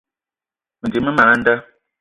Mendim 0.83 1.07
man 1.15 1.31
a 1.31 1.35
nda. 1.41 1.55